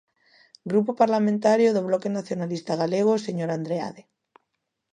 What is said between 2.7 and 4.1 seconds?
Galego, señor Andreade.